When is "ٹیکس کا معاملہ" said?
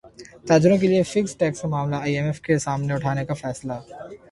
1.39-1.95